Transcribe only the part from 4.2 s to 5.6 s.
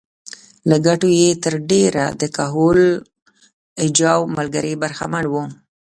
ملګري برخمن وو.